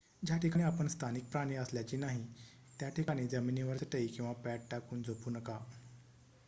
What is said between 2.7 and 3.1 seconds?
त्या